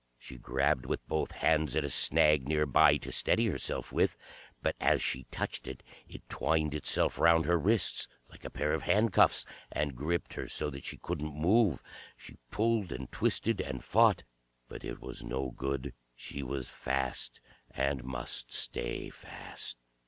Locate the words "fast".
16.67-17.39, 19.11-19.77